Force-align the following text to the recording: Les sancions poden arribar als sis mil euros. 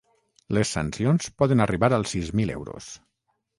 Les 0.57 0.71
sancions 0.77 1.29
poden 1.43 1.63
arribar 1.67 1.91
als 1.99 2.17
sis 2.17 2.35
mil 2.43 2.57
euros. 2.57 2.91